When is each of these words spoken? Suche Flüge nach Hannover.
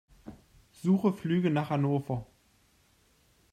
Suche 0.71 1.11
Flüge 1.13 1.51
nach 1.51 1.69
Hannover. 1.69 2.25